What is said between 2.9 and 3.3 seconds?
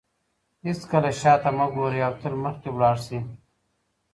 شئ.